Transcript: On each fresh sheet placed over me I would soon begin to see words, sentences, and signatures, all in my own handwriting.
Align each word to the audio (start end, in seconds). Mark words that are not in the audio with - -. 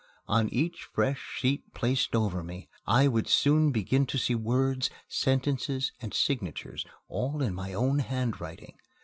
On 0.27 0.49
each 0.49 0.85
fresh 0.91 1.23
sheet 1.37 1.75
placed 1.75 2.15
over 2.15 2.41
me 2.43 2.67
I 2.87 3.07
would 3.07 3.27
soon 3.27 3.69
begin 3.69 4.07
to 4.07 4.17
see 4.17 4.33
words, 4.33 4.89
sentences, 5.07 5.91
and 6.01 6.11
signatures, 6.11 6.87
all 7.07 7.43
in 7.43 7.53
my 7.53 7.71
own 7.75 7.99
handwriting. 7.99 8.77